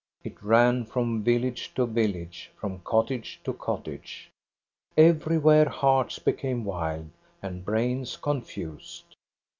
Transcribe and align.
It 0.23 0.41
ran 0.41 0.85
from 0.85 1.21
village 1.21 1.75
THE 1.75 1.85
DROUGHT 1.85 1.93
375 1.93 1.93
to 1.93 2.01
village, 2.01 2.51
from 2.59 2.79
cottage 2.79 3.39
to 3.43 3.53
cottage. 3.53 4.31
Everywhere 4.97 5.69
hearts 5.69 6.17
became 6.17 6.65
wild, 6.65 7.09
and 7.43 7.63
brains 7.63 8.17
confused. 8.17 9.15